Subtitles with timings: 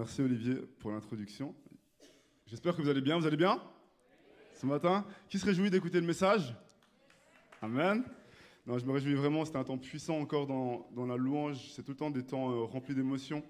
[0.00, 1.54] Merci Olivier pour l'introduction.
[2.46, 3.18] J'espère que vous allez bien.
[3.18, 3.60] Vous allez bien?
[4.54, 6.56] Ce matin Qui se réjouit d'écouter le message?
[7.60, 8.02] Amen.
[8.66, 9.44] Non, je me réjouis vraiment.
[9.44, 11.70] C'était un temps puissant encore dans, dans la louange.
[11.72, 13.44] C'est tout le temps des temps euh, remplis d'émotions.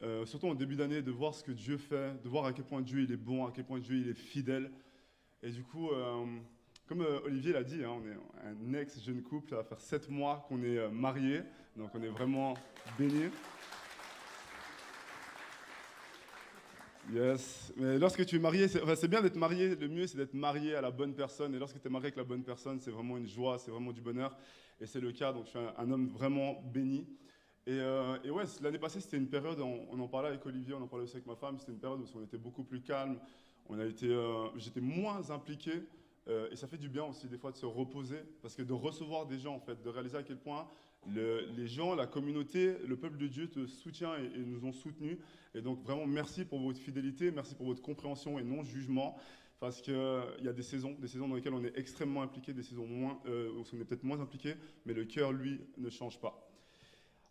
[0.00, 2.64] Euh, surtout en début d'année, de voir ce que Dieu fait, de voir à quel
[2.64, 4.70] point Dieu il est bon, à quel point Dieu il est fidèle.
[5.42, 6.24] Et du coup, euh,
[6.88, 8.16] comme Olivier l'a dit, hein, on est
[8.48, 11.42] un ex-jeune couple, ça va faire sept mois qu'on est mariés,
[11.76, 12.54] donc on est vraiment
[12.98, 13.28] bénis.
[17.12, 20.74] Yes, mais lorsque tu es marié, c'est bien d'être marié, le mieux c'est d'être marié
[20.74, 23.18] à la bonne personne, et lorsque tu es marié avec la bonne personne, c'est vraiment
[23.18, 24.36] une joie, c'est vraiment du bonheur,
[24.80, 27.06] et c'est le cas, donc je suis un, homme vraiment béni.
[27.66, 30.82] Et, euh, ouais, l'année passée, c'était une période, on, on en parlait avec Olivier, on
[30.82, 33.18] en parlait aussi avec ma femme, c'était une période où on était beaucoup plus calme,
[33.68, 35.86] on a été, euh, j'étais moins impliqué,
[36.28, 38.72] euh, et ça fait du bien aussi des fois de se reposer, parce que de
[38.72, 40.66] recevoir des gens, en fait, de réaliser à quel point
[41.12, 45.18] le- les gens, la communauté, le peuple de Dieu te soutient et, nous ont soutenus.
[45.54, 49.16] Et donc vraiment merci pour votre fidélité, merci pour votre compréhension et non jugement,
[49.60, 49.94] parce qu'il
[50.42, 52.86] y a des saisons, des saisons dans lesquelles on est extrêmement impliqué, des saisons
[53.26, 56.50] euh, où on est peut-être moins impliqué, mais le cœur, lui, ne change pas.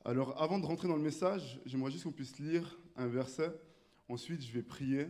[0.06, 3.54] Alors avant de rentrer dans le message, j'aimerais juste qu'on puisse lire un verset.
[4.10, 5.08] Ensuite, je vais prier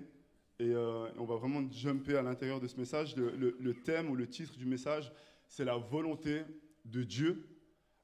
[0.59, 3.15] et euh, on va vraiment jumper à l'intérieur de ce message.
[3.15, 5.11] Le thème ou le titre du message,
[5.47, 6.41] c'est la volonté
[6.85, 7.43] de Dieu.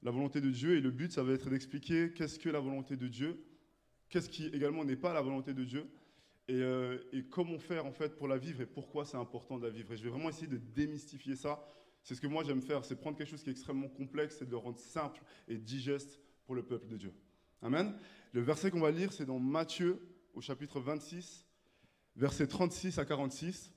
[0.02, 2.95] La volonté de Dieu et le but, ça va être d'expliquer qu'est-ce que la volonté
[2.95, 3.44] de Dieu,
[4.09, 5.89] qu'est-ce qui également n'est pas la volonté de Dieu
[6.47, 9.64] et, euh, et comment faire en fait pour la vivre et pourquoi c'est important de
[9.66, 9.92] la vivre.
[9.94, 11.59] Et je vais vraiment essayer de démystifier ça.
[12.02, 14.45] C'est ce que moi j'aime faire, c'est prendre quelque chose qui est extrêmement complexe et
[14.45, 17.14] de le rendre simple et digeste pour le peuple de Dieu.
[17.61, 17.94] Amen.
[18.31, 20.00] Le verset qu'on va lire, c'est dans Matthieu
[20.33, 21.45] au chapitre 26,
[22.16, 23.73] versets 36 à 46.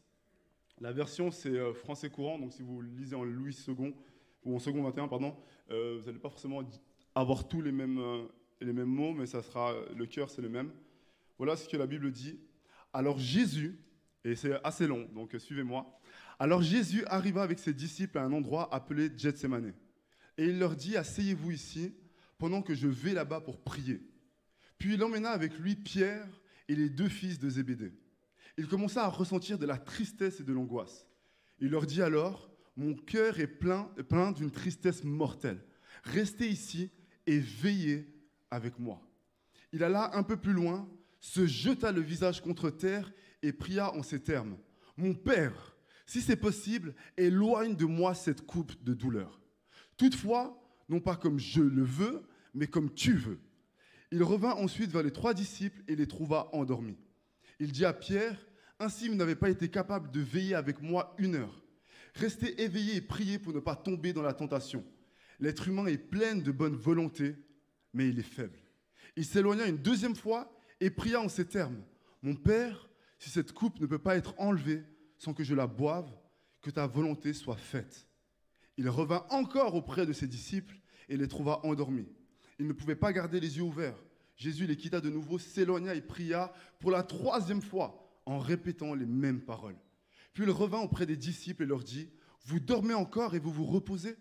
[0.80, 3.94] La version, c'est euh, français courant, donc si vous lisez en Louis II,
[4.44, 5.36] ou en second 21, pardon,
[5.70, 6.62] euh, vous n'allez pas forcément
[7.14, 8.24] avoir tous les mêmes, euh,
[8.60, 10.72] les mêmes mots, mais ça sera, le cœur, c'est le même.
[11.38, 12.38] Voilà ce que la Bible dit.
[12.92, 13.78] Alors Jésus,
[14.24, 15.98] et c'est assez long, donc euh, suivez-moi.
[16.38, 19.74] Alors Jésus arriva avec ses disciples à un endroit appelé Gethsemane.
[20.38, 21.94] Et il leur dit, asseyez-vous ici,
[22.38, 24.00] pendant que je vais là-bas pour prier.
[24.78, 26.28] Puis il emmena avec lui Pierre
[26.68, 27.92] et les deux fils de Zébédée.
[28.56, 31.06] Il commença à ressentir de la tristesse et de l'angoisse.
[31.60, 35.62] Il leur dit alors, mon cœur est plein, d'une tristesse mortelle.
[36.04, 36.90] Restez ici
[37.26, 38.08] et veillez
[38.50, 39.00] avec moi.
[39.72, 40.88] Il alla un peu plus loin,
[41.20, 43.12] se jeta le visage contre terre
[43.42, 44.56] et pria en ces termes.
[44.96, 49.40] Mon Père, si c'est possible, éloigne de moi cette coupe de douleur.
[49.96, 52.22] Toutefois, non pas comme je le veux,
[52.54, 53.40] mais comme tu veux.
[54.10, 56.98] Il revint ensuite vers les trois disciples et les trouva endormis.
[57.60, 58.46] Il dit à Pierre,
[58.78, 61.61] Ainsi vous n'avez pas été capable de veiller avec moi une heure.
[62.14, 64.84] Restez éveillés et priez pour ne pas tomber dans la tentation.
[65.40, 67.36] L'être humain est plein de bonne volonté,
[67.94, 68.58] mais il est faible.
[69.16, 71.82] Il s'éloigna une deuxième fois et pria en ces termes.
[72.22, 74.82] Mon Père, si cette coupe ne peut pas être enlevée
[75.18, 76.10] sans que je la boive,
[76.60, 78.08] que ta volonté soit faite.
[78.76, 80.76] Il revint encore auprès de ses disciples
[81.08, 82.08] et les trouva endormis.
[82.58, 84.02] Ils ne pouvaient pas garder les yeux ouverts.
[84.36, 89.06] Jésus les quitta de nouveau, s'éloigna et pria pour la troisième fois en répétant les
[89.06, 89.76] mêmes paroles.
[90.32, 92.08] Puis il revint auprès des disciples et leur dit,
[92.44, 94.16] Vous dormez encore et vous vous reposez?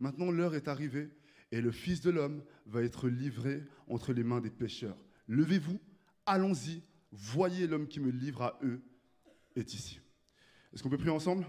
[0.00, 1.10] Maintenant l'heure est arrivée
[1.52, 4.98] et le Fils de l'homme va être livré entre les mains des pécheurs.
[5.28, 5.80] Levez-vous,
[6.26, 6.82] allons-y,
[7.12, 8.82] voyez l'homme qui me livre à eux
[9.54, 10.00] est ici.
[10.72, 11.46] Est-ce qu'on peut prier ensemble?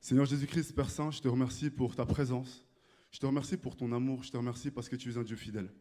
[0.00, 2.66] Seigneur Jésus-Christ, Père Saint, je te remercie pour ta présence.
[3.10, 4.22] Je te remercie pour ton amour.
[4.22, 5.72] Je te remercie parce que tu es un Dieu fidèle.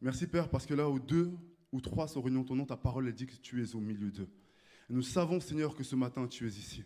[0.00, 1.30] Merci Père parce que là où deux
[1.70, 3.80] ou trois sont réunis en ton nom, ta parole elle dit que tu es au
[3.80, 4.28] milieu d'eux.
[4.88, 6.84] Nous savons Seigneur que ce matin tu es ici.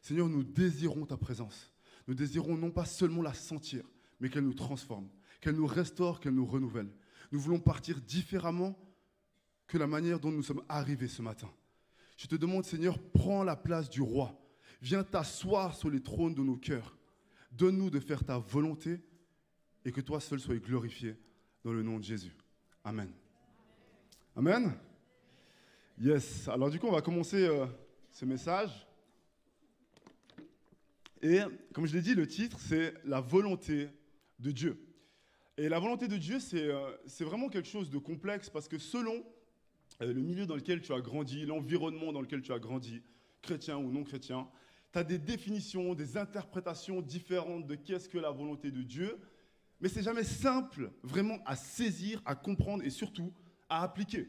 [0.00, 1.72] Seigneur, nous désirons ta présence.
[2.06, 3.84] Nous désirons non pas seulement la sentir,
[4.20, 5.08] mais qu'elle nous transforme,
[5.40, 6.92] qu'elle nous restaure, qu'elle nous renouvelle.
[7.32, 8.78] Nous voulons partir différemment
[9.66, 11.50] que la manière dont nous sommes arrivés ce matin.
[12.16, 14.38] Je te demande, Seigneur, prends la place du roi.
[14.82, 16.96] Viens t'asseoir sur les trônes de nos cœurs.
[17.52, 19.00] Donne-nous de faire ta volonté
[19.84, 21.16] et que toi seul sois glorifié
[21.64, 22.36] dans le nom de Jésus.
[22.84, 23.10] Amen.
[24.36, 24.76] Amen.
[26.00, 26.48] Yes.
[26.48, 27.66] Alors du coup, on va commencer euh,
[28.10, 28.84] ce message.
[31.22, 31.38] Et
[31.72, 33.88] comme je l'ai dit, le titre, c'est la volonté
[34.40, 34.84] de Dieu.
[35.56, 39.24] Et la volonté de Dieu, c'est euh, vraiment quelque chose de complexe parce que selon
[40.02, 43.00] euh, le milieu dans lequel tu as grandi, l'environnement dans lequel tu as grandi,
[43.40, 44.48] chrétien ou non chrétien,
[44.92, 49.16] tu as des définitions, des interprétations différentes de qu'est-ce que la volonté de Dieu,
[49.80, 53.32] mais c'est jamais simple vraiment à saisir, à comprendre et surtout
[53.68, 54.28] à appliquer.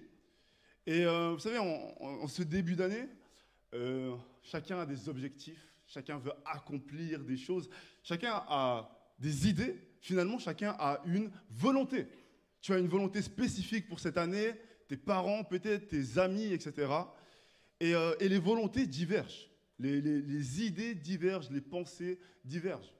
[0.88, 3.08] Et euh, vous savez, en, ce début d'année,
[3.74, 7.70] euh, chacun a des objectifs, chacun veut accomplir des choses,
[8.04, 12.08] chacun a des idées, finalement chacun a une volonté.
[12.62, 14.52] Tu as une volonté spécifique pour cette année,
[14.88, 16.88] tes parents, peut-être tes amis, etc.
[17.82, 19.50] Euh, et, les volontés divergent.
[19.80, 22.94] Les, idées divergent, les pensées divergent.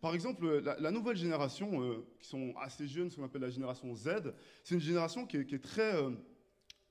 [0.00, 4.34] Par exemple, la, nouvelle génération, qui sont assez jeunes, ce qu'on appelle la génération Z,
[4.62, 5.92] c'est une génération qui est, très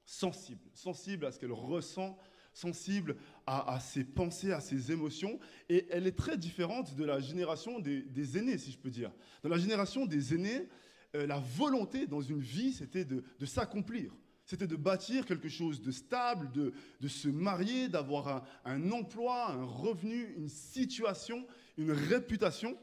[0.08, 2.18] sensible, sensible à ce qu'elle ressent,
[2.54, 5.40] sensible à, ses pensées, à ses émotions,
[5.70, 9.12] et elle est très différente de la génération des, aînés, si je peux dire.
[9.44, 10.68] Dans la génération des aînés,
[11.14, 14.12] la volonté dans une vie, c'était de s'accomplir
[14.48, 19.66] c'était de bâtir quelque chose de stable, de, de se marier, d'avoir un, emploi, un
[19.66, 21.46] revenu, une situation,
[21.78, 22.78] une réputation,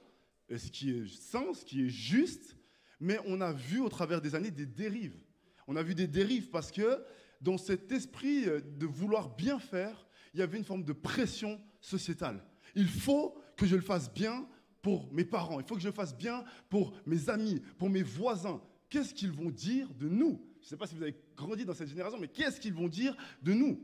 [0.55, 2.55] ce qui est sain, ce qui est juste.
[3.01, 5.19] Mais on a vu au travers des années des dérives.
[5.67, 7.05] On a vu des dérives parce que
[7.41, 12.45] dans cet esprit de vouloir bien faire, il y avait une forme de pression sociétale.
[12.75, 14.49] Il faut que je le fasse bien
[14.83, 18.03] pour mes parents, il faut que je le fasse bien pour mes amis, pour mes
[18.03, 18.61] voisins.
[18.91, 20.45] Qu'est-ce qu'ils vont dire de nous?
[20.61, 22.89] Je ne sais pas si vous avez grandi dans cette génération, mais qu'est-ce qu'ils vont
[22.89, 23.81] dire de nous?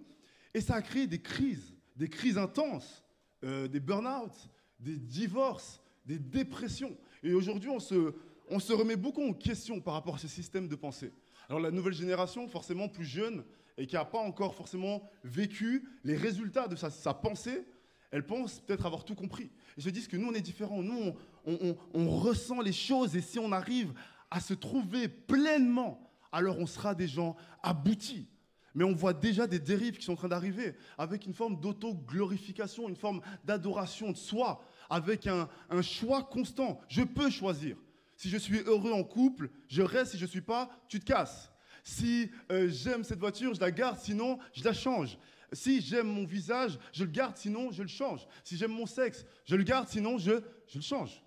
[0.52, 3.04] Et ça a créé des crises, des crises intenses,
[3.44, 4.32] euh, des burn-out,
[4.78, 6.96] des divorces, des dépressions.
[7.22, 8.14] Et aujourd'hui, on se,
[8.48, 11.12] on se remet beaucoup en question par rapport à ce système de pensée.
[11.50, 13.44] Alors la nouvelle génération, forcément plus jeune,
[13.76, 17.66] et qui n'a pas encore forcément vécu les résultats de sa, pensée,
[18.12, 19.50] elle pense peut-être avoir tout compris.
[19.76, 20.80] Et je dis que nous, on est différents.
[20.80, 21.12] Nous,
[21.44, 23.92] on, ressent les choses, et si on arrive
[24.30, 28.28] à se trouver pleinement alors on sera des gens aboutis.
[28.76, 32.88] Mais on voit déjà des dérives qui sont en train d'arriver, avec une forme d'auto-glorification,
[32.88, 35.48] une forme d'adoration de soi, avec un,
[35.82, 36.80] choix constant.
[36.86, 37.76] Je peux choisir.
[38.20, 40.10] Si je suis heureux en couple, je reste.
[40.10, 41.50] Si je ne suis pas, tu te casses.
[41.82, 45.16] Si euh, j'aime cette voiture, je la garde, sinon je la change.
[45.54, 48.26] Si j'aime mon visage, je le garde, sinon je le change.
[48.44, 51.24] Si j'aime mon sexe, je le garde, sinon je, le change.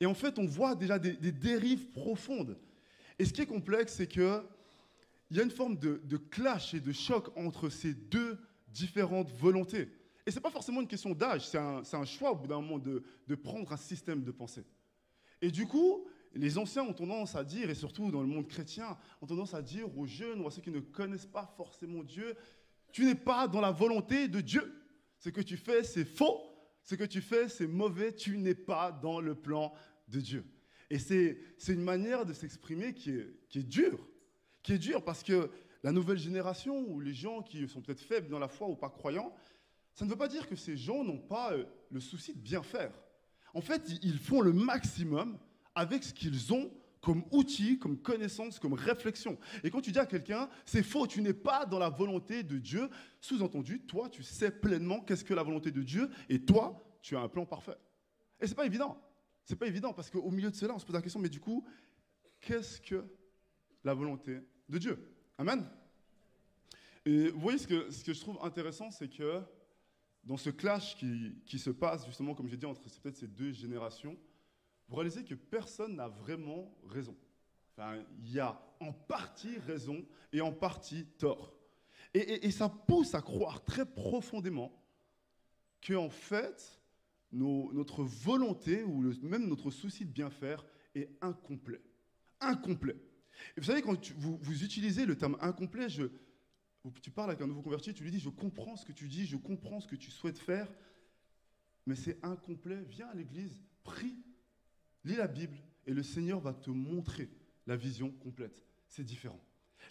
[0.00, 2.56] Et en fait, on voit déjà des dérives profondes.
[3.18, 4.42] Et ce qui est complexe, c'est qu'il
[5.32, 8.38] y a une forme de, clash et de choc entre ces deux
[8.68, 9.90] différentes volontés.
[10.24, 12.78] Et ce n'est pas forcément une question d'âge, c'est un, choix au bout d'un moment
[12.78, 14.64] de, de prendre un système de pensée.
[15.42, 18.96] Et du coup, les anciens ont tendance à dire, et surtout dans le monde chrétien,
[19.20, 22.34] ont tendance à dire aux jeunes ou à ceux qui ne connaissent pas forcément Dieu,
[22.92, 24.72] tu n'es pas dans la volonté de Dieu.
[25.18, 26.40] Ce que tu fais, c'est faux.
[26.82, 28.14] Ce que tu fais, c'est mauvais.
[28.14, 29.72] Tu n'es pas dans le plan
[30.08, 30.44] de Dieu.
[30.90, 31.38] Et c'est
[31.68, 34.06] une manière de s'exprimer qui est, qui est dure.
[34.62, 35.50] Qui est dure parce que
[35.82, 38.90] la nouvelle génération ou les gens qui sont peut-être faibles dans la foi ou pas
[38.90, 39.34] croyants,
[39.94, 42.62] ça ne veut pas dire que ces gens n'ont pas euh, le souci de bien
[42.62, 42.92] faire.
[43.54, 45.38] En fait, ils font le maximum
[45.74, 46.70] avec ce qu'ils ont
[47.02, 49.36] comme outil, comme connaissance, comme réflexion.
[49.64, 52.58] Et quand tu dis à quelqu'un, c'est faux, tu n'es pas dans la volonté de
[52.58, 52.88] Dieu,
[53.20, 57.20] sous-entendu, toi, tu sais pleinement qu'est-ce que la volonté de Dieu, et toi, tu as
[57.20, 57.76] un plan parfait.
[58.40, 59.02] Et c'est pas évident.
[59.44, 61.40] C'est pas évident parce qu'au milieu de cela, on se pose la question, mais du
[61.40, 61.66] coup,
[62.40, 63.04] qu'est-ce que
[63.82, 64.38] la volonté
[64.68, 65.12] de Dieu?
[65.38, 65.68] Amen?
[67.04, 69.42] Et vous voyez ce que, ce que je trouve intéressant, c'est que
[70.22, 73.50] dans ce clash qui, qui, se passe, justement, comme j'ai dit, entre peut-être ces deux
[73.50, 74.16] générations,
[74.88, 77.16] vous réalisez que personne n'a vraiment raison.
[77.72, 81.54] Enfin, il y a en partie raison et en partie tort.
[82.14, 84.70] Et, ça pousse à croire très profondément
[85.86, 86.78] qu'en fait,
[87.32, 91.80] notre volonté ou même notre souci de bien faire est incomplet.
[92.40, 92.96] Incomplet.
[93.56, 96.04] Et vous savez, quand vous, vous, utilisez le terme incomplet, je,
[97.00, 99.24] tu parles avec un nouveau converti, tu lui dis, je comprends ce que tu dis,
[99.24, 100.70] je comprends ce que tu souhaites faire,
[101.86, 102.82] mais c'est incomplet.
[102.88, 104.22] Viens à l'église, prie,
[105.04, 105.56] lis la Bible,
[105.86, 107.28] et le Seigneur va te montrer
[107.66, 108.62] la vision complète.
[108.88, 109.40] C'est différent.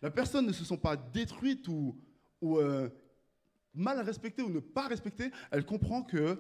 [0.01, 1.97] La personne ne se sent pas détruite ou,
[2.43, 2.89] euh,
[3.73, 6.39] mal respectée ou ne pas respectée, elle comprend que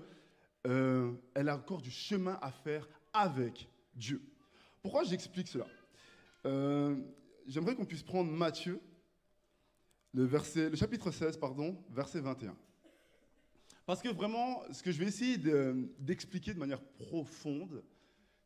[0.67, 4.21] euh, elle a encore du chemin à faire avec Dieu.
[4.81, 5.67] Pourquoi j'explique cela?
[6.45, 6.95] Euh,
[7.47, 8.79] J'aimerais qu'on puisse prendre Matthieu,
[10.13, 10.27] le
[10.75, 12.55] chapitre 16, pardon, verset 21.
[13.85, 15.37] Parce que vraiment, ce que je vais essayer
[15.99, 17.83] d'expliquer de, manière profonde,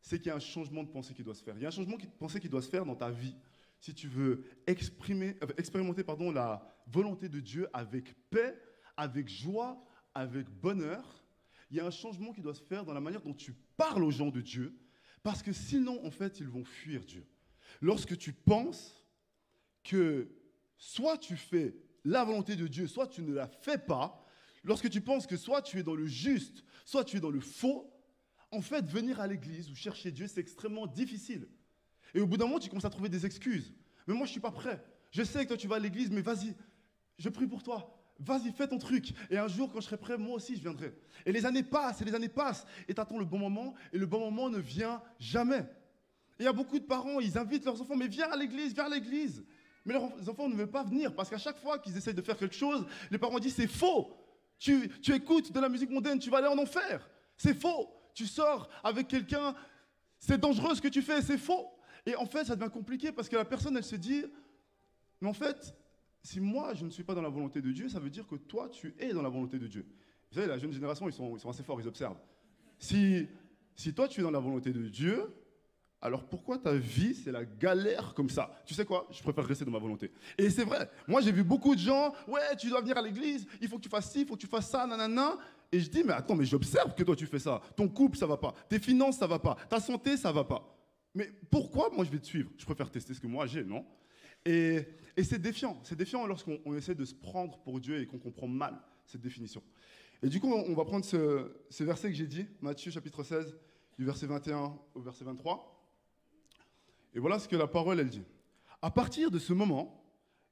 [0.06, 1.56] c'est qu'il y a un changement de pensée qui doit se faire.
[1.56, 3.34] Il y a un changement de pensée qui doit se faire dans ta vie.
[3.80, 8.56] Si tu veux exprimer, euh, expérimenter pardon, la volonté de Dieu avec paix,
[8.96, 9.84] avec joie,
[10.14, 11.24] avec bonheur,
[11.72, 14.04] il y a un changement qui doit se faire dans la manière dont tu parles
[14.04, 14.78] aux gens de Dieu,
[15.24, 17.26] parce que sinon, en fait, ils vont fuir Dieu.
[17.80, 19.04] Lorsque tu penses
[19.82, 20.28] que
[20.78, 24.24] soit tu fais la volonté de Dieu, soit tu ne la fais pas,
[24.62, 27.40] lorsque tu penses que soit tu es dans le juste, soit tu es dans le
[27.40, 27.92] faux,
[28.50, 31.48] en fait, venir à l'église ou chercher Dieu, c'est extrêmement difficile.
[32.14, 33.72] Et au bout d'un moment, tu commences à trouver des excuses.
[34.06, 34.82] Mais moi, je ne suis pas prêt.
[35.10, 36.54] Je sais que toi, tu vas à l'église, mais vas-y,
[37.18, 37.92] je prie pour toi.
[38.18, 39.12] Vas-y, fais ton truc.
[39.30, 40.94] Et un jour, quand je serai prêt, moi aussi, je viendrai.
[41.26, 43.98] Et les années passent, et les années passent, et tu attends le bon moment, et
[43.98, 45.64] le bon moment ne vient jamais.
[46.38, 48.86] il y a beaucoup de parents, ils invitent leurs enfants, mais viens à l'église, viens
[48.86, 49.44] à l'église.
[49.84, 52.36] Mais les enfants ne veulent pas venir parce qu'à chaque fois qu'ils essayent de faire
[52.36, 54.16] quelque chose, les parents disent c'est faux.
[54.58, 57.08] Tu, tu écoutes de la musique mondaine, tu vas aller en enfer.
[57.36, 57.95] C'est faux.
[58.16, 59.54] Tu sors avec quelqu'un,
[60.18, 61.68] c'est dangereux ce que tu fais, c'est faux.
[62.06, 64.24] Et en fait, ça devient compliqué parce que la personne, elle se dit,
[65.20, 65.76] mais en fait,
[66.22, 68.36] si moi, je ne suis pas dans la volonté de Dieu, ça veut dire que
[68.36, 69.86] toi, tu es dans la volonté de Dieu.
[70.30, 72.18] Vous savez, la jeune génération, ils sont, ils sont assez forts, ils observent.
[72.78, 73.28] Si,
[73.74, 75.30] si toi, tu es dans la volonté de Dieu,
[76.00, 78.50] alors pourquoi ta vie, c'est la galère comme ça?
[78.64, 79.06] Tu sais quoi?
[79.10, 80.10] Je préfère rester dans ma volonté.
[80.38, 80.90] Et c'est vrai.
[81.06, 83.82] Moi, j'ai vu beaucoup de gens, ouais, tu dois venir à l'église, il faut que
[83.82, 85.36] tu fasses ci, il faut que tu fasses ça, nanana.
[85.72, 87.60] Et je dis, mais attends, mais j'observe que toi, tu fais ça.
[87.76, 88.54] Ton couple, ça va pas.
[88.68, 89.56] Tes finances, ça va pas.
[89.68, 90.76] Ta santé, ça va pas.
[91.14, 92.50] Mais pourquoi moi, je vais te suivre?
[92.58, 93.84] Je préfère tester ce que moi j'ai, non?
[94.44, 94.86] Et,
[95.24, 95.80] c'est défiant.
[95.82, 99.62] C'est défiant lorsqu'on essaie de se prendre pour Dieu et qu'on comprend mal cette définition.
[100.22, 103.56] Et du coup, on va prendre ce, verset que j'ai dit, Matthieu chapitre 16,
[103.98, 105.72] du verset 21 au verset 23.
[107.14, 108.22] Et voilà ce que la parole, elle dit.
[108.82, 110.04] À partir de ce moment,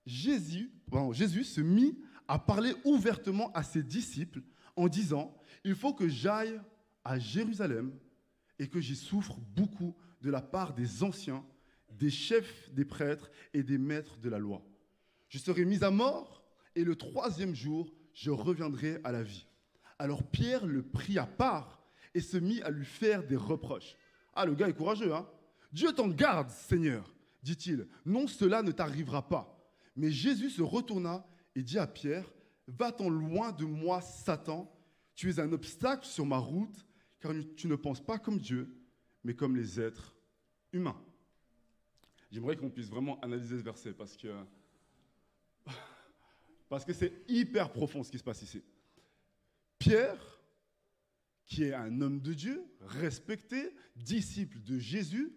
[0.06, 4.40] Jésus se mit à parler ouvertement à ses disciples
[4.76, 6.60] en disant, il faut que j'aille
[7.04, 7.92] à Jérusalem
[8.58, 11.44] et que j'y souffre beaucoup de la part des anciens,
[11.90, 14.62] des chefs des prêtres et des maîtres de la loi.
[15.28, 19.46] Je serai mis à mort et le troisième jour, je reviendrai à la vie.
[19.98, 21.82] Alors Pierre le prit à part
[22.14, 23.96] et se mit à lui faire des reproches.
[24.34, 25.28] Ah, le gars est courageux, hein
[25.72, 27.88] Dieu t'en garde, Seigneur, dit-il.
[28.06, 29.50] Non, cela ne t'arrivera pas.
[29.96, 32.32] Mais Jésus se retourna et dit à Pierre,
[32.66, 34.70] Va-t'en loin de moi, Satan.
[35.14, 36.86] Tu es un obstacle sur ma route,
[37.20, 38.74] car tu ne penses pas comme Dieu,
[39.22, 40.16] mais comme les êtres
[40.72, 41.00] humains.
[42.30, 44.34] J'aimerais qu'on puisse vraiment analyser ce verset parce que
[46.68, 48.62] parce que c'est hyper profond ce qui se passe ici.
[49.78, 50.40] Pierre,
[51.46, 55.32] qui est un homme de Dieu, respecté, disciple de Jésus,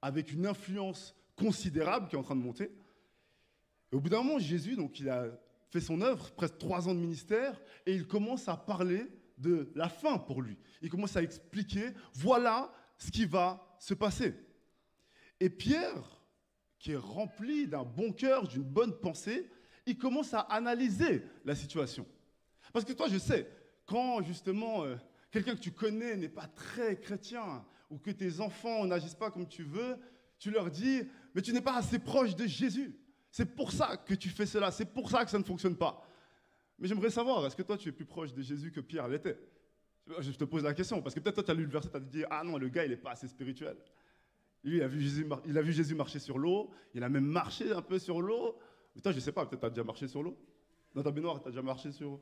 [0.00, 2.70] avec une influence considérable qui est en train de monter.
[3.92, 5.28] Et au bout d'un moment, Jésus, donc, il a
[5.70, 9.06] fait son œuvre, presque trois ans de ministère, et il commence à parler
[9.36, 10.56] de la fin pour lui.
[10.82, 14.34] Il commence à expliquer, voilà ce qui va se passer.
[15.40, 16.22] Et Pierre,
[16.78, 19.48] qui est rempli d'un bon cœur, d'une bonne pensée,
[19.86, 22.06] il commence à analyser la situation.
[22.72, 23.50] Parce que toi, je sais,
[23.86, 24.96] quand justement euh,
[25.30, 29.48] quelqu'un que tu connais n'est pas très chrétien, ou que tes enfants n'agissent pas comme
[29.48, 29.96] tu veux,
[30.38, 31.02] tu leur dis,
[31.34, 32.94] mais tu n'es pas assez proche de Jésus.
[33.30, 36.02] C'est pour ça que tu fais cela, c'est pour ça que ça ne fonctionne pas.
[36.78, 39.38] Mais j'aimerais savoir, est-ce que toi tu es plus proche de Jésus que Pierre l'était?
[40.20, 41.96] Je te pose la question, parce que peut-être toi tu as lu le verset, tu
[41.96, 43.76] as dit, ah non, le gars il n'est pas assez spirituel.
[44.64, 48.20] Lui, il a, vu Jésus, marcher sur l'eau, il a même marché un peu sur
[48.20, 48.58] l'eau.
[48.94, 50.36] Mais toi, je ne sais pas, peut-être tu as déjà marché sur l'eau.
[50.94, 52.18] Dans ta baignoire, tu as déjà marché sur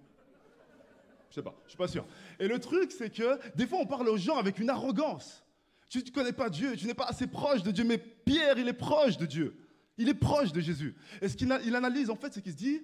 [1.30, 2.04] Je sais pas, je suis pas sûr.
[2.38, 5.44] Et le truc, c'est que des fois, on parle aux gens avec une arrogance.
[5.88, 8.68] Tu ne connais pas Dieu, tu n'es pas assez proche de Dieu, mais Pierre, il
[8.68, 9.56] est proche de Dieu.
[9.98, 10.94] Il est proche de Jésus.
[11.22, 12.82] Et ce qu'il analyse, en fait, c'est qu'il se dit,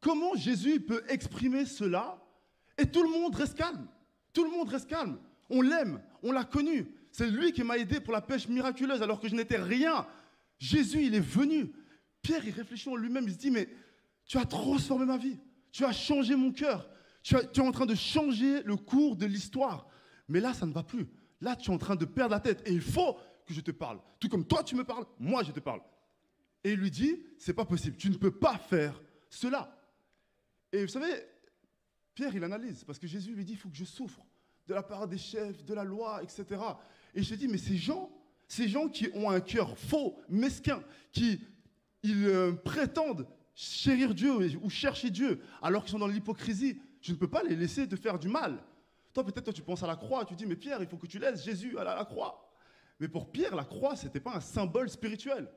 [0.00, 2.22] comment Jésus peut exprimer cela
[2.78, 3.86] et tout le monde reste calme.
[4.32, 5.18] Tout le monde reste calme.
[5.50, 6.94] On l'aime, on l'a connu.
[7.10, 10.06] C'est lui qui m'a aidé pour la pêche miraculeuse alors que je n'étais rien.
[10.58, 11.72] Jésus, il est venu.
[12.22, 13.68] Pierre, il réfléchit en lui-même, il se dit, mais
[14.26, 15.38] tu as transformé ma vie.
[15.70, 16.88] Tu as changé mon cœur.
[17.22, 19.86] tu es en train de changer le cours de l'histoire.
[20.28, 21.06] Mais là, ça ne va plus.
[21.40, 23.70] Là, tu es en train de perdre la tête et il faut que je te
[23.70, 24.00] parle.
[24.20, 25.80] Tout comme toi, tu me parles, moi, je te parle.
[26.64, 29.76] Et il lui dit, c'est pas possible, tu ne peux pas faire cela.
[30.72, 31.12] Et vous savez,
[32.14, 34.24] Pierre, il analyse, parce que Jésus lui dit, il faut que je souffre
[34.66, 36.60] de la part des chefs, de la loi, etc.
[37.14, 38.10] Et je dis, mais ces gens,
[38.46, 41.40] ces gens qui ont un cœur faux, mesquin, qui
[42.02, 47.16] ils, euh, prétendent chérir Dieu ou chercher Dieu, alors qu'ils sont dans l'hypocrisie, je ne
[47.16, 48.62] peux pas les laisser te faire du mal.
[49.12, 51.06] Toi, peut-être, toi, tu penses à la croix, tu dis, mais Pierre, il faut que
[51.06, 52.50] tu laisses Jésus à la, croix.
[52.98, 55.50] Mais pour Pierre, la croix, ce n'était pas un symbole spirituel.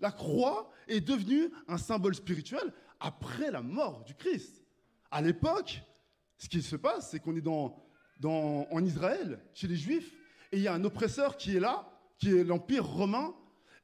[0.00, 4.62] La croix est devenue un symbole spirituel après la mort du Christ.
[5.10, 5.82] À l'époque,
[6.36, 10.12] ce qui se passe, c'est qu'on est en Israël, chez les Juifs,
[10.52, 11.88] et il y a un oppresseur qui est là,
[12.18, 13.34] qui est l'Empire romain.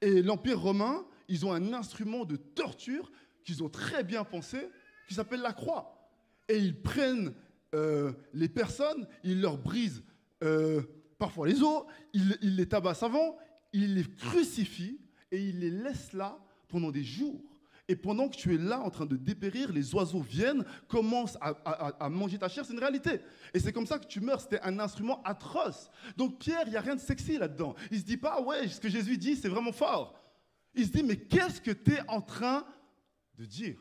[0.01, 3.11] Et l'Empire romain, ils ont un instrument de torture
[3.45, 4.69] qu'ils ont très bien pensé,
[5.09, 6.11] qui s'appelle la croix.
[6.49, 7.35] Et ils prennent
[7.75, 10.03] euh, les personnes, il leur brise
[10.43, 10.83] euh,
[11.19, 13.37] parfois les os, il, les tabasse avant,
[13.73, 15.01] il les crucifie
[15.35, 16.39] et il les laisse là
[16.69, 17.43] pendant des jours.
[17.89, 22.09] Et pendant que tu es là en train de dépérir, les oiseaux viennent, commencent à,
[22.09, 22.65] manger ta chair.
[22.65, 23.21] C'est une réalité.
[23.53, 24.41] Et c'est comme ça que tu meurs.
[24.41, 25.91] C'était un instrument atroce.
[26.17, 27.75] Donc Pierre, il n'y a rien de sexy là-dedans.
[27.91, 30.19] Il se dit pas, ouais, ce que Jésus dit, c'est vraiment fort.
[30.75, 32.65] Il se dit, mais qu'est-ce que tu es en train
[33.37, 33.79] de dire?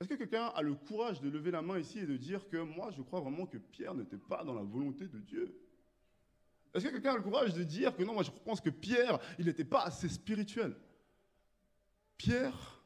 [0.00, 2.58] Est-ce que quelqu'un a le courage de lever la main ici et de dire que
[2.58, 5.67] moi, je crois vraiment que Pierre n'était pas dans la volonté de Dieu?
[6.74, 9.18] Est-ce que quelqu'un a le courage de dire que non, moi, je pense que Pierre,
[9.38, 10.76] il n'était pas assez spirituel?
[12.16, 12.82] Pierre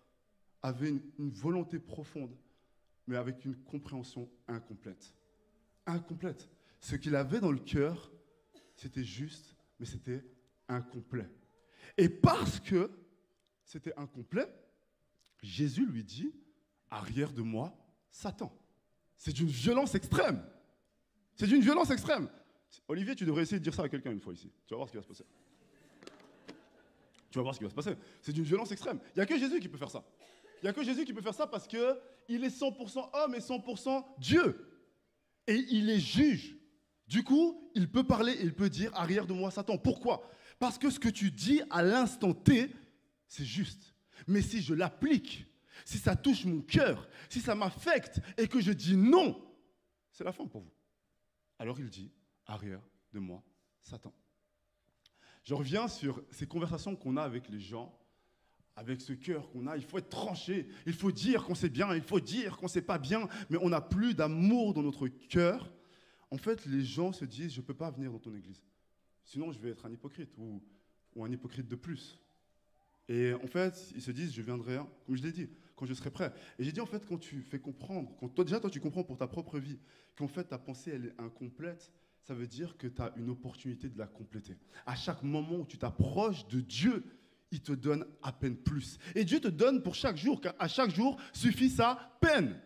[0.62, 2.36] avait une, volonté profonde,
[3.06, 5.14] mais avec une compréhension incomplète.
[5.86, 6.48] Incomplète.
[6.80, 8.12] Ce qu'il avait dans le cœur,
[8.76, 10.24] c'était juste, mais c'était
[10.68, 11.28] incomplet.
[11.96, 12.90] Et parce que
[13.64, 14.48] c'était incomplet,
[15.42, 16.32] Jésus lui dit,
[16.90, 17.76] arrière de moi,
[18.10, 18.56] Satan.
[19.16, 20.44] C'est d'une violence extrême.
[21.34, 22.28] C'est d'une violence extrême.
[22.88, 24.50] Olivier, tu devrais essayer de dire ça à quelqu'un une fois ici.
[24.66, 25.24] Tu vas voir ce qui va se passer.
[27.30, 27.96] Tu vas voir ce qui va se passer.
[28.20, 28.98] C'est d'une violence extrême.
[29.14, 30.04] Il n'y a que Jésus qui peut faire ça.
[30.62, 31.78] Il n'y a que Jésus qui peut faire ça parce qu'il
[32.28, 34.68] est 100% homme et 100% Dieu.
[35.46, 36.56] Et il est juge.
[37.08, 39.76] Du coup, il peut parler et il peut dire arrière de moi Satan.
[39.76, 40.30] Pourquoi?
[40.58, 42.70] Parce que ce que tu dis à l'instant T,
[43.26, 43.94] c'est juste.
[44.26, 45.46] Mais si je l'applique,
[45.84, 49.42] si ça touche mon cœur, si ça m'affecte et que je dis non,
[50.12, 50.72] c'est la fin pour vous.
[51.58, 52.10] Alors il dit
[52.46, 52.82] arrière
[53.12, 53.42] de moi
[53.80, 54.12] Satan.
[55.44, 57.98] Je reviens sur ces conversations qu'on a avec les gens,
[58.76, 59.76] avec ce cœur qu'on a.
[59.76, 62.70] Il faut être tranché, il faut dire qu'on sait bien, il faut dire qu'on ne
[62.70, 65.72] sait pas bien, mais on n'a plus d'amour dans notre cœur.
[66.30, 68.62] En fait, les gens se disent, je ne peux pas venir dans ton église.
[69.24, 70.62] Sinon, je vais être un hypocrite ou,
[71.14, 72.18] ou un hypocrite de plus.
[73.08, 76.10] Et en fait, ils se disent, je viendrai, comme je l'ai dit, quand je serai
[76.10, 76.32] prêt.
[76.58, 79.04] Et j'ai dit, en fait, quand tu fais comprendre, quand toi, déjà, toi, tu comprends
[79.04, 79.78] pour ta propre vie,
[80.16, 81.92] qu'en fait, ta pensée, elle est incomplète,
[82.22, 84.56] ça veut dire que tu as une opportunité de la compléter.
[84.86, 87.04] À chaque moment où tu t'approches de Dieu,
[87.50, 88.98] il te donne à peine plus.
[89.14, 92.58] Et Dieu te donne pour chaque jour, car à chaque jour suffit sa peine.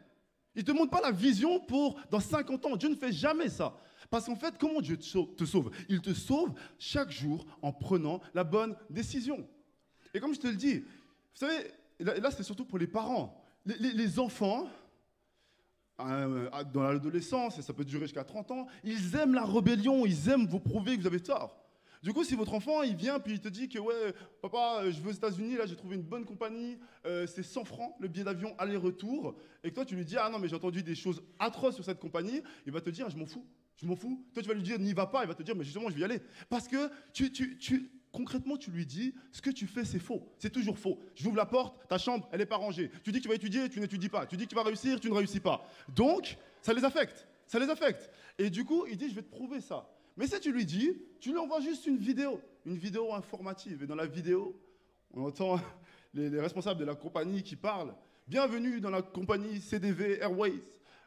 [0.54, 2.76] Il ne te montre pas la vision pour dans 50 ans.
[2.76, 3.76] Dieu ne fait jamais ça.
[4.08, 8.44] Parce qu'en fait, comment Dieu te sauve Il te sauve chaque jour en prenant la
[8.44, 9.46] bonne décision.
[10.14, 10.84] Et comme je te le dis, vous
[11.34, 11.70] savez,
[12.00, 13.42] là, c'est surtout pour les parents.
[13.66, 14.68] Les, enfants, euh,
[15.98, 20.46] dans l'adolescence, et ça peut durer jusqu'à 30 ans, ils aiment la rébellion, ils aiment
[20.46, 21.62] vous prouver que vous avez tort.
[22.02, 25.00] Du coup, si votre enfant, il vient, puis il te dit que, ouais, papa, je
[25.00, 28.24] vais aux États-Unis, là, j'ai trouvé une bonne compagnie, euh, c'est 100 francs le billet
[28.24, 31.22] d'avion aller-retour, et que toi, tu lui dis, ah non, mais j'ai entendu des choses
[31.38, 33.44] atroces sur cette compagnie, il va te dire, je m'en fous,
[33.76, 34.24] je m'en fous.
[34.34, 35.94] Toi, tu vas lui dire, n'y va pas, il va te dire, mais justement, je
[35.94, 36.20] vais y aller.
[36.48, 40.26] Parce que tu, tu, concrètement, tu lui dis, ce que tu fais, c'est faux.
[40.38, 40.98] C'est toujours faux.
[41.14, 42.90] J'ouvre la porte, ta chambre, elle n'est pas rangée.
[43.04, 44.24] Tu dis que tu vas étudier, tu n'étudies pas.
[44.24, 45.68] Tu dis que tu vas réussir, tu ne réussis pas.
[45.94, 47.28] Donc, ça les affecte.
[47.46, 48.10] Ça les affecte.
[48.38, 49.86] Et du coup, il dit, je vais te prouver ça.
[50.16, 53.82] Mais si tu lui dis, tu lui envoies juste une vidéo, une vidéo informative.
[53.82, 54.58] Et dans la vidéo,
[55.12, 55.60] on entend
[56.14, 57.94] les, responsables de la compagnie qui parlent.
[58.26, 60.62] Bienvenue dans la compagnie CDV Airways.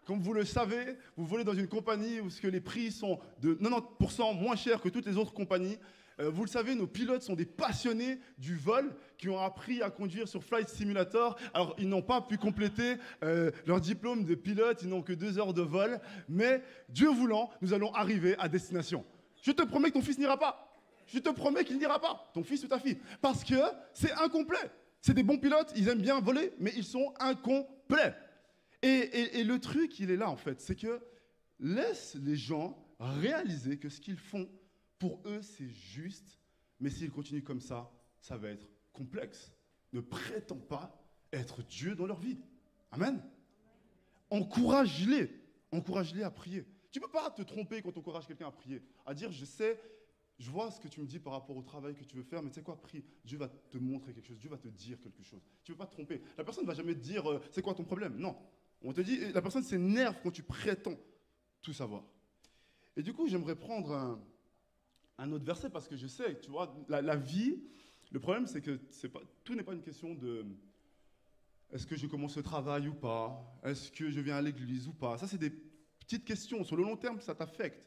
[0.05, 4.39] Comme vous le savez, vous volez dans une compagnie où les prix sont de 90%
[4.39, 5.77] moins chers que toutes les autres compagnies.
[6.19, 9.89] Euh, vous le savez, nos pilotes sont des passionnés du vol qui ont appris à
[9.89, 11.37] conduire sur Flight Simulator.
[11.53, 15.39] Alors, ils n'ont pas pu compléter euh, leur diplôme de pilote, ils n'ont que deux
[15.39, 15.99] heures de vol.
[16.27, 19.05] Mais, Dieu voulant, nous allons arriver à destination.
[19.41, 20.65] Je te promets que ton fils n'ira pas.
[21.07, 22.99] Je te promets qu'il n'ira pas, ton fils ou ta fille.
[23.21, 23.55] Parce que
[23.93, 24.71] c'est incomplet.
[25.01, 28.13] C'est des bons pilotes, ils aiment bien voler, mais ils sont incomplets.
[28.83, 30.59] et le truc, il est là, en fait.
[30.59, 30.99] C'est que
[31.59, 34.47] laisse les gens réaliser que ce qu'ils font,
[34.99, 36.37] pour eux, c'est juste,
[36.79, 39.51] mais s'ils continuent comme ça, ça va être complexe.
[39.93, 42.37] Ne prétend pas être Dieu dans leur vie.
[42.91, 43.21] Amen.
[44.29, 45.31] Encourage-les.
[45.71, 46.65] Encourage-les à prier.
[46.91, 49.45] Tu ne peux pas te tromper quand tu encourages quelqu'un à prier, à dire je
[49.45, 49.79] sais,
[50.39, 52.41] je vois ce que tu me dis par rapport au travail que tu veux faire,
[52.41, 53.03] mais tu sais quoi, prie.
[53.23, 55.41] Dieu va te montrer quelque chose, Dieu va te dire quelque chose.
[55.63, 56.21] Tu ne peux pas te tromper.
[56.37, 58.17] La personne ne va jamais te dire euh, c'est quoi ton problème?
[58.17, 58.35] Non.
[58.81, 60.97] On te dit, la personne s'énerve quand tu prétends
[61.61, 62.03] tout savoir.
[62.95, 64.19] Et du coup, j'aimerais prendre un,
[65.19, 67.59] un autre verset parce que je sais, tu vois, la, vie,
[68.11, 68.79] le problème c'est que
[69.43, 70.45] tout n'est pas une question de
[71.71, 74.93] est-ce que je commence le travail ou pas, est-ce que je viens à l'église ou
[74.93, 75.17] pas?
[75.19, 75.51] Ça, c'est des
[75.99, 76.63] petites questions.
[76.63, 77.85] Sur le long terme, ça t'affecte.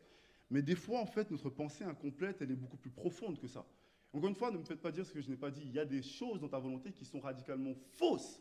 [0.50, 3.66] Mais des fois, en fait, notre pensée incomplète, elle est beaucoup plus profonde que ça.
[4.12, 5.62] Encore une fois, ne me faites pas dire ce que je n'ai pas dit.
[5.64, 8.40] Il y a des choses dans ta volonté qui sont radicalement fausses.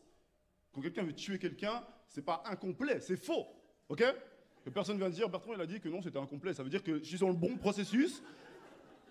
[0.72, 3.48] Quand quelqu'un veut tuer quelqu'un, c'est pas incomplet, c'est faux.
[3.90, 4.04] OK?
[4.64, 6.54] Que personne vient dire, Bertrand, il a dit que non, c'était incomplet.
[6.54, 8.22] Ça veut dire que je suis dans le bon processus,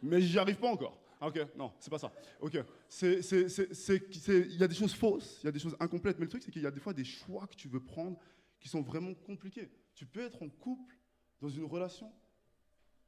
[0.03, 0.99] mais j'y arrive pas encore.
[1.21, 2.11] Ah, ok, non, c'est pas ça.
[2.41, 2.55] Ok,
[3.03, 6.43] il y a des choses fausses, il y a des choses incomplètes, mais le truc
[6.43, 8.19] c'est qu'il y a des fois des choix que tu veux prendre
[8.59, 9.71] qui sont vraiment compliqués.
[9.95, 10.97] Tu peux être en couple,
[11.43, 12.11] dans une relation,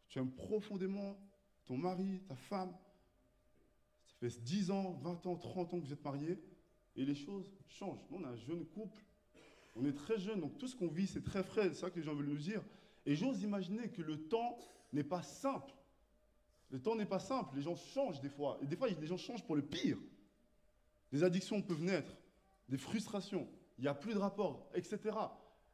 [0.09, 1.19] tu aimes profondément
[1.65, 2.75] ton mari, ta femme,
[4.07, 6.39] ça fait 10 ans, 20 ans, 30 ans que vous êtes mariés,
[6.97, 8.05] et les choses changent.
[8.11, 9.03] On a un jeune couple,
[9.75, 11.99] on est très jeune, donc tout ce qu'on vit, c'est très frais, c'est ça que
[11.99, 12.63] les gens veulent nous dire.
[13.07, 14.59] Et j'ose imaginer que le temps
[14.93, 15.73] n'est pas simple
[16.73, 18.59] le temps n'est pas simple, les gens changent des fois.
[18.63, 19.99] Et des fois, les gens changent pour le pire.
[21.13, 22.17] Des addictions peuvent naître,
[22.69, 24.99] des frustrations, il n'y a plus de rapport, etc.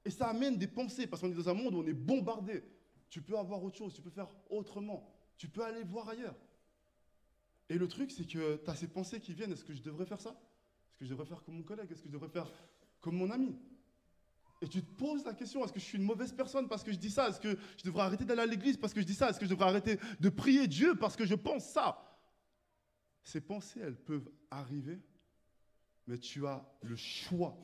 [0.05, 2.65] Et ça amène des pensées, parce qu'on est dans un monde où on est bombardé.
[3.09, 6.37] Tu peux avoir autre chose, tu peux faire autrement, tu peux aller voir ailleurs.
[7.69, 10.05] Et le truc, c'est que tu as ces pensées qui viennent, est-ce que je devrais
[10.05, 10.31] faire ça?
[10.31, 11.93] Est-ce que je devrais faire comme mon collègue?
[11.93, 12.51] Est-ce que je devrais faire
[13.01, 13.57] comme mon ami?
[14.61, 16.90] Et tu te poses la question, est-ce que je suis une mauvaise personne parce que
[16.90, 17.29] je dis ça?
[17.29, 19.31] Est-ce que je devrais arrêter d'aller à l'église parce que je dis ça?
[19.31, 22.05] Est-ce que je devrais arrêter de prier Dieu parce que je pense ça?
[23.23, 24.99] Ces pensées, elles peuvent arriver,
[26.07, 27.57] mais tu as le choix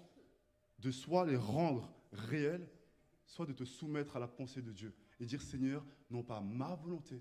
[0.78, 2.68] de soit les rendre réelles,
[3.26, 6.74] soit de te soumettre à la pensée de Dieu et dire Seigneur, non pas ma
[6.76, 7.20] volonté,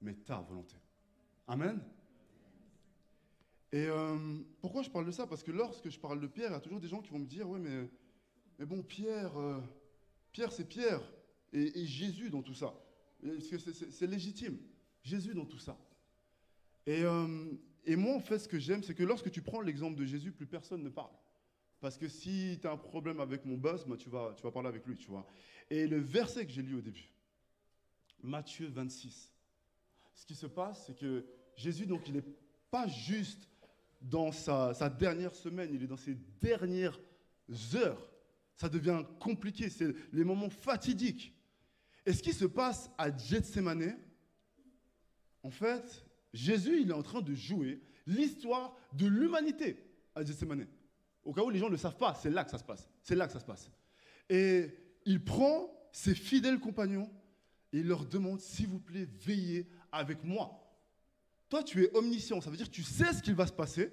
[0.00, 0.76] mais ta volonté.
[1.46, 1.80] Amen?
[3.70, 5.26] Et euh, pourquoi je parle de ça?
[5.26, 7.18] Parce que lorsque je parle de Pierre, il y a toujours des gens qui vont
[7.18, 7.90] me dire Oui, mais,
[8.58, 9.60] mais bon, Pierre, euh,
[10.32, 11.02] Pierre, c'est Pierre.
[11.52, 12.74] Et, Jésus dans tout ça.
[13.90, 14.58] C'est légitime?
[15.02, 15.78] Jésus dans tout ça.
[16.86, 17.46] Et, euh,
[17.84, 20.32] et moi, en fait, ce que j'aime, c'est que lorsque tu prends l'exemple de Jésus,
[20.32, 21.12] plus personne ne parle.
[21.80, 24.50] Parce que si tu as un problème avec mon boss, bah, tu, vas, tu vas
[24.50, 25.26] parler avec lui, tu vois.
[25.70, 27.12] Et le verset que j'ai lu au début,
[28.22, 29.32] Matthieu 26,
[30.14, 31.24] ce qui se passe, c'est que
[31.56, 32.24] Jésus, donc, il n'est
[32.70, 33.48] pas juste
[34.00, 36.98] dans sa, dernière semaine, il est dans ses dernières
[37.74, 38.10] heures.
[38.56, 41.34] Ça devient compliqué, c'est les moments fatidiques.
[42.04, 43.98] Et ce qui se passe à Gethsemane,
[45.42, 50.66] en fait, Jésus, il est en train de jouer l'histoire de l'humanité à Gethsemane.
[51.24, 52.88] Au cas où les gens ne le savent pas, c'est là que ça se passe.
[53.02, 53.70] C'est là que ça se passe.
[54.30, 54.70] Et
[55.04, 57.10] il prend ses fidèles compagnons
[57.72, 60.62] et il leur demande, s'il vous plaît, veillez avec moi.
[61.48, 63.92] Toi, tu es omniscient, ça veut dire que tu sais ce qu'il va se passer,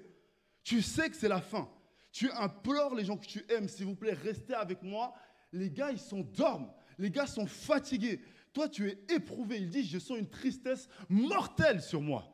[0.62, 1.68] tu sais que c'est la fin.
[2.14, 5.12] Tu implores les gens que tu aimes, s'il vous plaît, restez avec moi.
[5.50, 6.70] Les gars, ils sont dorment.
[6.96, 8.20] Les gars sont fatigués.
[8.52, 9.58] Toi, tu es éprouvé.
[9.58, 12.32] Il dit, je sens une tristesse mortelle sur moi.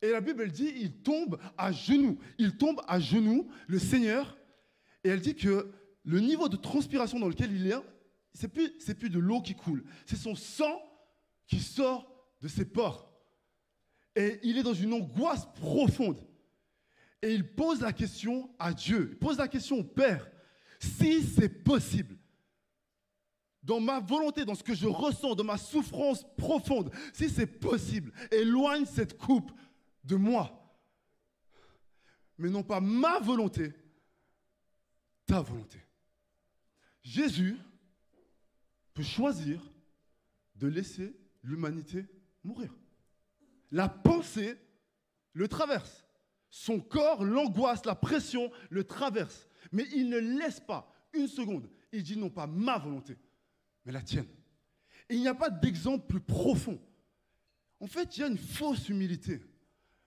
[0.00, 2.20] Et la Bible, elle dit, il tombe à genoux.
[2.38, 4.38] Il tombe à genoux, le Seigneur.
[5.02, 5.72] Et elle dit que
[6.04, 7.74] le niveau de transpiration dans lequel il est,
[8.32, 9.82] c'est plus, plus de l'eau qui coule.
[10.06, 10.80] C'est son sang
[11.48, 13.12] qui sort de ses pores.
[14.14, 16.24] Et il est dans une angoisse profonde.
[17.24, 20.30] Et il pose la question à Dieu, il pose la question au Père,
[20.78, 22.18] si c'est possible,
[23.62, 28.12] dans ma volonté, dans ce que je ressens, dans ma souffrance profonde, si c'est possible,
[28.30, 29.50] éloigne cette coupe
[30.04, 30.78] de moi.
[32.36, 33.72] Mais non pas ma volonté,
[35.24, 35.78] ta volonté.
[37.02, 37.56] Jésus
[38.92, 39.62] peut choisir
[40.56, 42.04] de laisser l'humanité
[42.42, 42.76] mourir.
[43.70, 44.58] La pensée
[45.32, 46.03] le traverse.
[46.56, 49.48] Son corps, l'angoisse, la pression le traverse.
[49.72, 51.68] Mais il ne laisse pas une seconde.
[51.90, 53.18] Il dit non pas ma volonté,
[53.84, 54.28] mais la tienne.
[55.08, 56.80] Et il n'y a pas d'exemple plus profond.
[57.80, 59.42] En fait, il y a une fausse humilité.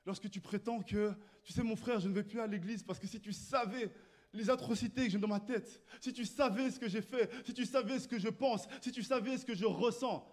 [0.05, 2.97] Lorsque tu prétends que, tu sais mon frère, je ne vais plus à l'église parce
[2.97, 3.91] que si tu savais
[4.31, 7.53] les atrocités que j'ai dans ma tête, si tu savais ce que j'ai fait, si
[7.53, 10.25] tu savais ce que je pense, si tu savais ce que je ressens,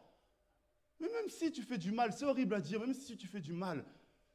[1.00, 3.40] mais même si tu fais du mal, c'est horrible à dire, même si tu fais
[3.40, 3.84] du mal,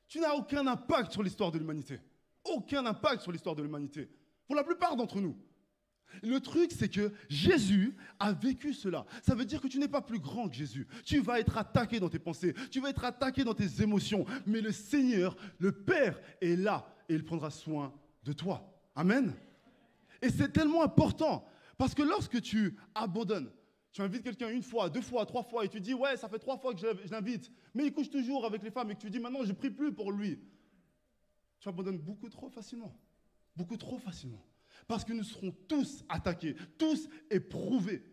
[0.10, 2.00] tu n'as aucun impact sur l'histoire de l'humanité.
[2.44, 4.10] Aucun impact sur l'histoire de l'humanité.
[4.48, 5.38] Pour la plupart d'entre nous.
[6.24, 9.06] Le truc, c'est que Jésus a vécu cela.
[9.22, 10.88] Ça veut dire que tu n'es pas plus grand que Jésus.
[11.06, 14.26] Tu vas être attaqué dans tes pensées, tu vas être attaqué dans tes émotions.
[14.48, 17.94] Mais le Seigneur, le Père, est là et il prendra soin
[18.24, 18.68] de toi.
[18.96, 19.34] Amen.
[20.24, 23.52] Et c'est tellement important parce que lorsque tu abandonnes,
[23.92, 26.40] tu invites quelqu'un une fois, deux fois, trois fois, et tu dis, ouais, ça fait
[26.40, 29.10] trois fois que je, l'invite, mais il couche toujours avec les femmes, et que tu
[29.10, 30.40] dis, maintenant, je ne prie plus pour lui.
[31.60, 32.96] Tu abandonnes beaucoup trop facilement.
[33.56, 34.46] Beaucoup trop facilement.
[34.88, 38.04] Parce que nous serons tous attaqués, tous éprouvés.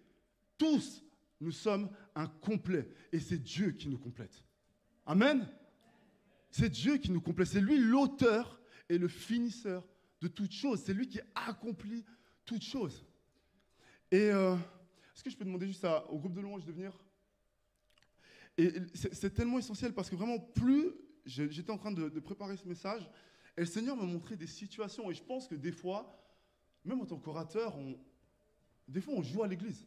[0.58, 1.04] Tous,
[1.40, 2.88] nous sommes incomplets.
[3.12, 4.42] Et c'est Dieu qui nous complète.
[5.04, 5.48] Amen.
[6.50, 7.48] C'est Dieu qui nous complète.
[7.48, 9.86] C'est lui l'auteur et le finisseur
[10.20, 10.82] de toutes choses.
[10.84, 12.04] C'est lui qui accomplit
[12.44, 13.04] toutes choses.
[14.10, 14.56] Et euh,
[15.16, 16.92] est-ce que je peux demander juste au groupe de louange de venir?
[18.58, 20.92] Et c'est tellement essentiel parce que vraiment, plus
[21.24, 23.10] j'étais en train de, préparer ce message,
[23.56, 25.10] et le Seigneur m'a montré des situations.
[25.10, 26.22] Et je pense que des fois,
[26.84, 27.78] même en tant qu'orateur,
[28.86, 29.86] des fois on joue à l'église.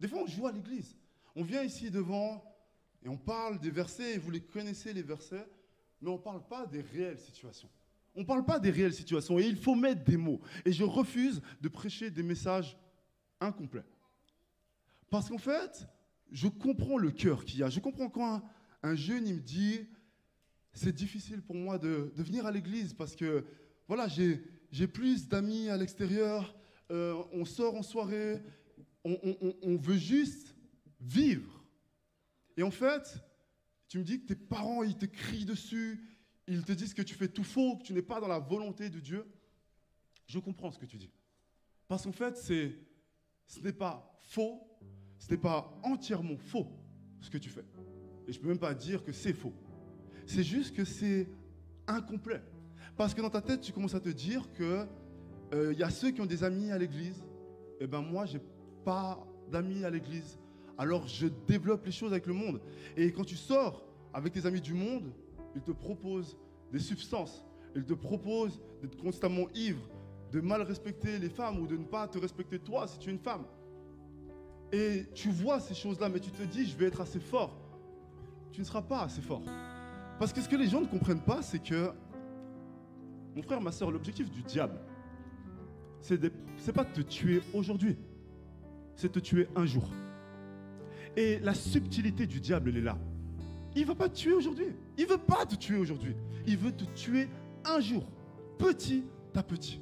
[0.00, 0.96] Des fois on joue à l'église.
[1.36, 2.42] On vient ici devant
[3.04, 5.46] et on parle des versets, et vous les connaissez les versets,
[6.00, 7.68] mais on ne parle pas des réelles situations.
[8.14, 10.40] On ne parle pas des réelles situations et il faut mettre des mots.
[10.64, 12.78] Et je refuse de prêcher des messages
[13.40, 13.84] incomplets.
[15.10, 15.88] Parce qu'en fait,
[16.30, 17.70] je comprends le cœur qu'il y a.
[17.70, 18.42] Je comprends quand
[18.82, 19.86] un, jeune il me dit
[20.72, 23.44] c'est difficile pour moi de, venir à l'église parce que
[23.88, 26.54] voilà, j'ai plus d'amis à l'extérieur,
[26.90, 28.42] euh, on sort en soirée,
[29.04, 30.54] on, veut juste
[31.00, 31.64] vivre.
[32.56, 33.18] Et en fait,
[33.88, 36.04] tu me dis que tes parents, ils te crient dessus,
[36.46, 38.90] ils te disent que tu fais tout faux, que tu n'es pas dans la volonté
[38.90, 39.26] de Dieu.
[40.26, 41.10] Je comprends ce que tu dis.
[41.86, 44.68] Parce qu'en fait, ce n'est pas faux,
[45.18, 46.66] ce n'est pas entièrement faux
[47.20, 47.64] ce que tu fais.
[48.26, 49.52] Et je ne peux même pas dire que c'est faux.
[50.26, 51.28] C'est juste que c'est
[51.86, 52.42] incomplet.
[52.96, 54.86] Parce que dans ta tête, tu commences à te dire que
[55.52, 57.24] il y a ceux qui ont des amis à l'église.
[57.80, 58.40] Et ben moi, j'ai
[58.84, 59.18] pas
[59.50, 60.38] d'amis à l'église.
[60.76, 62.60] Alors je développe les choses avec le monde.
[62.96, 65.12] Et quand tu sors avec tes amis du monde,
[65.56, 66.36] ils te proposent
[66.70, 67.44] des substances.
[67.74, 69.88] Ils te proposent d'être constamment ivre,
[70.32, 73.12] de mal respecter les femmes ou de ne pas te respecter toi si tu es
[73.12, 73.44] une femme.
[74.72, 77.56] Et tu vois ces choses-là, mais tu te dis, je vais être assez fort.
[78.52, 79.42] Tu ne seras pas assez fort.
[80.18, 81.90] Parce que ce que les gens ne comprennent pas, c'est que,
[83.34, 84.78] mon frère, ma soeur, l'objectif du diable,
[86.00, 87.96] c'est n'est pas de te tuer aujourd'hui,
[88.94, 89.88] c'est de te tuer un jour.
[91.16, 92.98] Et la subtilité du diable, elle est là.
[93.74, 94.66] Il ne va pas te tuer aujourd'hui.
[94.96, 96.14] Il ne veut pas te tuer aujourd'hui.
[96.46, 97.28] Il veut te tuer
[97.64, 98.04] un jour,
[98.58, 99.04] petit
[99.34, 99.80] à petit.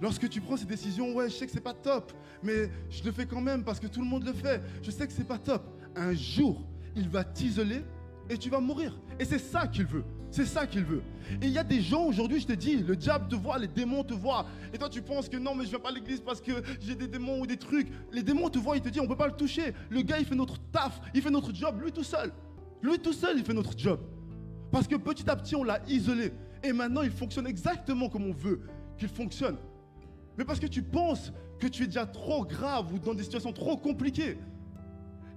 [0.00, 3.12] Lorsque tu prends ces décisions, ouais, je sais que c'est pas top, mais je le
[3.12, 4.62] fais quand même parce que tout le monde le fait.
[4.82, 5.62] Je sais que c'est pas top.
[5.94, 7.82] Un jour, il va t'isoler
[8.30, 8.98] et tu vas mourir.
[9.18, 10.04] Et c'est ça qu'il veut.
[10.30, 11.02] C'est ça qu'il veut.
[11.42, 13.66] Et il y a des gens aujourd'hui, je te dis, le diable te voit, les
[13.66, 14.46] démons te voient.
[14.72, 16.94] Et toi, tu penses que non, mais je viens pas à l'église parce que j'ai
[16.94, 17.88] des démons ou des trucs.
[18.12, 19.74] Les démons te voient, ils te disent, on peut pas le toucher.
[19.90, 22.32] Le gars, il fait notre taf, il fait notre job, lui tout seul.
[22.80, 24.00] Lui tout seul, il fait notre job.
[24.70, 26.32] Parce que petit à petit, on l'a isolé.
[26.62, 28.60] Et maintenant, il fonctionne exactement comme on veut
[28.96, 29.56] qu'il fonctionne.
[30.40, 33.52] Mais parce que tu penses que tu es déjà trop grave ou dans des situations
[33.52, 34.38] trop compliquées.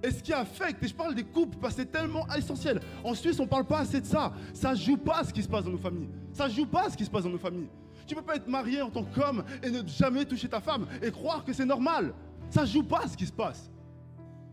[0.02, 2.80] Et ce qui affecte, et je parle des couples parce que c'est tellement essentiel.
[3.04, 4.32] En Suisse, on ne parle pas assez de ça.
[4.54, 6.08] Ça joue pas ce qui se passe dans nos familles.
[6.32, 7.68] Ça joue pas ce qui se passe dans nos familles.
[8.06, 10.86] Tu ne peux pas être marié en tant qu'homme et ne jamais toucher ta femme
[11.02, 12.14] et croire que c'est normal.
[12.48, 13.70] Ça joue pas ce qui se passe.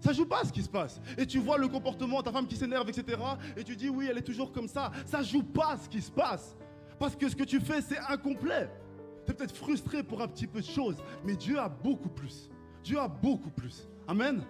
[0.02, 1.00] Ça joue pas ce qui se passe.
[1.18, 3.18] Et tu vois le comportement, de ta femme qui s'énerve, etc.
[3.56, 4.92] Et tu dis oui, elle est toujours comme ça.
[5.06, 6.58] Ça joue pas ce qui se passe.
[7.00, 8.70] Parce que ce que tu fais, c'est incomplet.
[9.26, 12.50] Tu es peut-être frustré pour un petit peu de choses, mais Dieu a beaucoup plus.
[12.84, 13.88] Dieu a beaucoup plus.
[14.08, 14.44] Amen.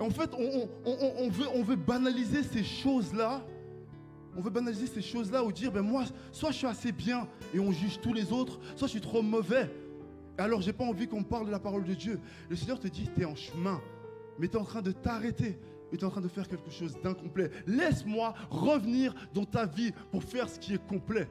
[0.00, 3.42] En fait, on, veut, banaliser ces choses-là.
[4.36, 7.58] On veut banaliser ces choses-là ou dire, ben moi, soit je suis assez bien et
[7.58, 9.68] on juge tous les autres, soit je suis trop mauvais.
[10.36, 12.20] Alors, j'ai pas envie qu'on parle de la parole de Dieu.
[12.48, 13.80] Le Seigneur te dit, tu es en chemin,
[14.38, 15.58] mais tu es en train de t'arrêter
[15.96, 17.50] tu es en train de faire quelque chose d'incomplet.
[17.66, 21.28] Laisse-moi revenir dans ta vie pour faire ce qui est complet.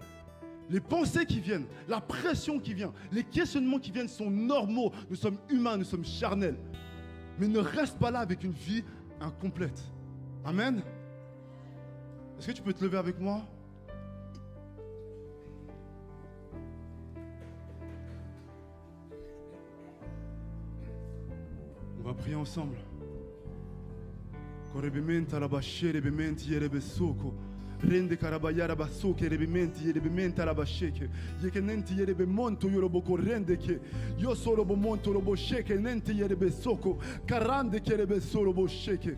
[0.69, 4.91] Les pensées qui viennent, la pression qui vient, les questionnements qui viennent sont normaux.
[5.09, 6.57] Nous sommes humains, nous sommes charnels.
[7.39, 8.83] Mais ne reste pas là avec une vie
[9.21, 9.81] incomplète.
[10.43, 10.81] Amen.
[12.37, 13.41] Est-ce que tu peux te lever avec moi?
[21.99, 22.75] On va prier ensemble.
[27.83, 31.09] Rende karabayara basoke rebimenti yerebimenti alabasheke
[31.43, 32.67] yekenenti yerebe monto
[34.17, 36.97] yo solo bo monto robo sheke nenti yerebe soko.
[37.25, 39.17] Karande kerebe solo bo sheke.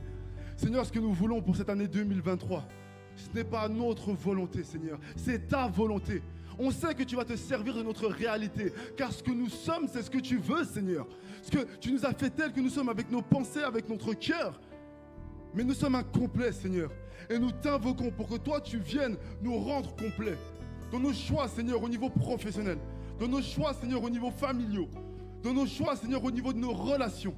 [0.56, 2.68] Seigneur ce que nous voulons pour cette année 2023
[3.16, 5.00] ce n'est pas notre volonté Seigneur.
[5.16, 6.22] C'est ta volonté.
[6.58, 9.88] On sait que tu vas te servir de notre réalité, car ce que nous sommes,
[9.88, 11.08] c'est ce que tu veux, Seigneur.
[11.42, 14.14] Ce que tu nous as fait tel que nous sommes avec nos pensées, avec notre
[14.14, 14.60] cœur.
[15.54, 16.92] Mais nous sommes incomplets, Seigneur.
[17.30, 20.38] Et nous t'invoquons pour que toi, tu viennes nous rendre complets.
[20.92, 22.78] Dans nos choix, Seigneur, au niveau professionnel.
[23.20, 24.88] Dans nos choix, Seigneur, au niveau familial.
[25.44, 27.36] Dans nos choix, Seigneur, au niveau de nos relations.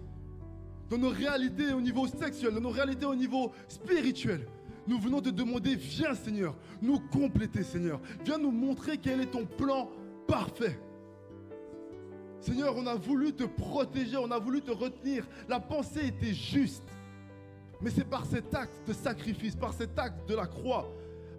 [0.89, 2.54] Dans nos réalités au niveau sexuel.
[2.54, 4.45] Dans nos réalités au niveau spirituel.
[4.88, 8.00] Nous venons te demander, viens, Seigneur, nous compléter, Seigneur.
[8.26, 9.89] Viens nous montrer quel est ton plan
[10.28, 10.80] parfait.
[12.39, 15.28] Seigneur, on a voulu te protéger, on a voulu te retenir.
[15.47, 16.84] La pensée était juste.
[17.82, 20.91] Mais c'est par cet acte de sacrifice, par cet acte de la croix,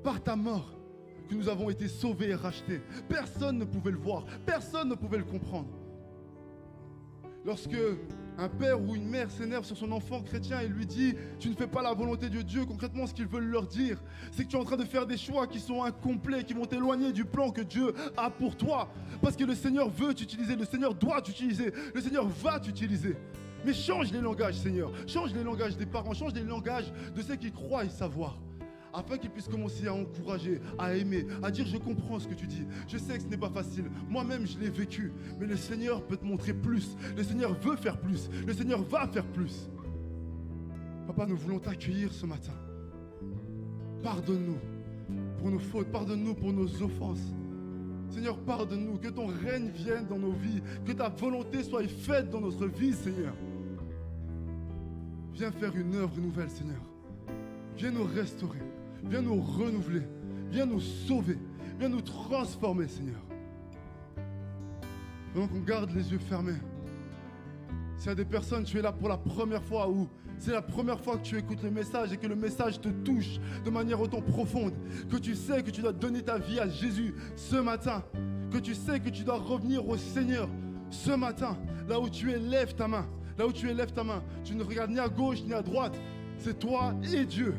[0.02, 0.74] par ta mort,
[1.28, 2.80] que nous avons été sauvés et rachetés.
[3.08, 5.68] Personne ne pouvait le voir, personne ne pouvait le comprendre.
[7.44, 7.76] Lorsque
[8.38, 11.54] un père ou une mère s'énerve sur son enfant chrétien et lui dit Tu ne
[11.54, 14.56] fais pas la volonté de Dieu, concrètement, ce qu'ils veulent leur dire, c'est que tu
[14.56, 17.50] es en train de faire des choix qui sont incomplets, qui vont t'éloigner du plan
[17.50, 18.88] que Dieu a pour toi.
[19.20, 23.16] Parce que le Seigneur veut t'utiliser, le Seigneur doit t'utiliser, le Seigneur va t'utiliser.
[23.64, 24.90] Mais change les langages, Seigneur.
[25.06, 28.38] Change les langages des parents, change les langages de ceux qui croient et savoir.
[28.94, 32.46] Afin qu'ils puissent commencer à encourager, à aimer, à dire je comprends ce que tu
[32.46, 32.64] dis.
[32.88, 33.84] Je sais que ce n'est pas facile.
[34.08, 35.12] Moi-même, je l'ai vécu.
[35.40, 36.96] Mais le Seigneur peut te montrer plus.
[37.16, 38.28] Le Seigneur veut faire plus.
[38.46, 39.70] Le Seigneur va faire plus.
[41.06, 42.52] Papa, nous voulons t'accueillir ce matin.
[44.02, 44.58] Pardonne-nous
[45.38, 45.90] pour nos fautes.
[45.90, 47.32] Pardonne-nous pour nos offenses.
[48.10, 48.98] Seigneur, pardonne-nous.
[48.98, 50.60] Que ton règne vienne dans nos vies.
[50.84, 53.34] Que ta volonté soit faite dans notre vie, Seigneur.
[55.34, 56.82] Viens faire une œuvre nouvelle, Seigneur.
[57.76, 58.62] Viens nous restaurer.
[59.04, 60.02] Viens nous renouveler.
[60.50, 61.38] Viens nous sauver.
[61.78, 63.20] Viens nous transformer, Seigneur.
[65.34, 66.60] Donc on garde les yeux fermés.
[67.96, 70.60] S'il y a des personnes, tu es là pour la première fois ou c'est la
[70.60, 74.00] première fois que tu écoutes le message et que le message te touche de manière
[74.00, 74.72] autant profonde,
[75.08, 78.02] que tu sais que tu dois donner ta vie à Jésus ce matin,
[78.50, 80.48] que tu sais que tu dois revenir au Seigneur
[80.90, 81.56] ce matin,
[81.88, 83.06] là où tu es, ta main.
[83.38, 84.22] Là où tu es, lève ta main.
[84.44, 85.98] Tu ne regardes ni à gauche ni à droite.
[86.38, 87.54] C'est toi et Dieu.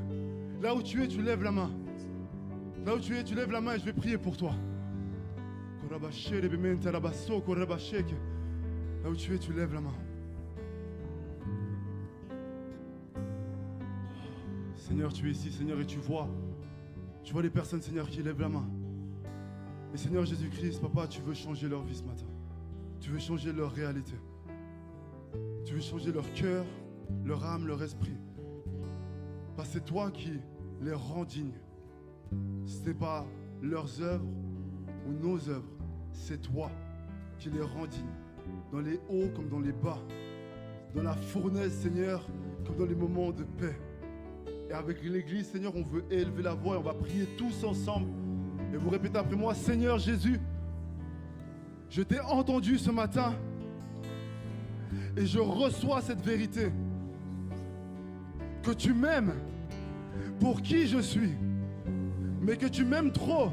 [0.62, 1.72] Là où tu es, tu lèves la main.
[2.86, 4.54] Là où tu es, tu lèves la main et je vais prier pour toi.
[5.90, 5.98] Là
[9.10, 9.94] où tu es, tu lèves la main.
[14.76, 16.28] Seigneur, tu es ici, Seigneur, et tu vois.
[17.24, 18.68] Tu vois les personnes, Seigneur, qui lèvent la main.
[19.94, 22.26] Et Seigneur Jésus-Christ, Papa, tu veux changer leur vie ce matin.
[23.00, 24.14] Tu veux changer leur réalité.
[25.66, 26.66] Tu veux changer leur cœur,
[27.24, 28.18] leur âme, leur esprit.
[29.56, 30.32] Parce que c'est toi qui
[30.82, 31.58] les rends dignes.
[32.66, 33.26] Ce n'est pas
[33.62, 34.26] leurs œuvres
[35.08, 35.72] ou nos œuvres.
[36.12, 36.70] C'est toi
[37.40, 38.04] qui les rends dignes.
[38.72, 40.00] Dans les hauts comme dans les bas.
[40.96, 42.28] Dans la fournaise, Seigneur,
[42.66, 43.80] comme dans les moments de paix.
[44.70, 48.08] Et avec l'Église, Seigneur, on veut élever la voix et on va prier tous ensemble.
[48.74, 50.40] Et vous répétez après moi, Seigneur Jésus,
[51.90, 53.36] je t'ai entendu ce matin
[55.18, 56.72] et je reçois cette vérité.
[58.62, 59.34] Que tu m'aimes
[60.40, 61.34] pour qui je suis,
[62.42, 63.52] mais que tu m'aimes trop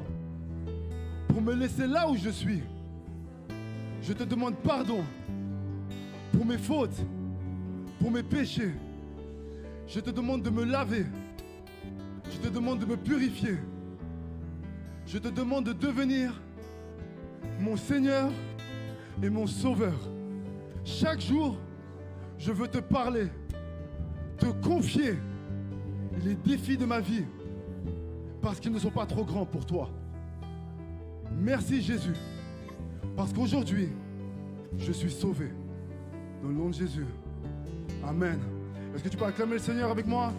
[1.29, 2.62] pour me laisser là où je suis.
[4.03, 5.05] Je te demande pardon
[6.33, 7.05] pour mes fautes,
[7.98, 8.72] pour mes péchés.
[9.87, 11.07] Je te demande de me laver.
[12.31, 13.57] Je te demande de me purifier.
[15.07, 16.40] Je te demande de devenir
[17.61, 18.31] mon Seigneur
[19.22, 19.98] et mon Sauveur.
[20.84, 21.56] Chaque jour,
[22.38, 23.28] je veux te parler,
[24.38, 25.14] te confier
[26.24, 27.24] les défis de ma vie,
[28.40, 29.90] parce qu'ils ne sont pas trop grands pour toi.
[31.32, 32.16] Merci Jésus,
[33.16, 33.90] parce qu'aujourd'hui,
[34.78, 35.50] je suis sauvé.
[36.42, 37.04] Dans le nom de Jésus.
[38.02, 38.38] Amen.
[38.94, 40.32] Est-ce que tu peux acclamer le Seigneur avec moi?